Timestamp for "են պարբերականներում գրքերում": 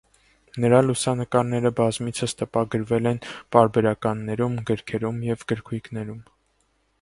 3.11-5.21